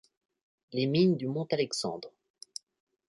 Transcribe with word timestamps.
Les 0.71 0.87
mines 0.87 1.15
du 1.15 1.27
mont 1.27 1.45
Alexandre 1.51 2.11